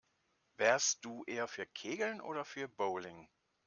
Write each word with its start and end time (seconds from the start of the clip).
Wärst 0.57 1.05
du 1.05 1.23
eher 1.27 1.47
für 1.47 1.67
Kegeln 1.67 2.21
oder 2.21 2.43
für 2.43 2.67
Bowling? 2.67 3.27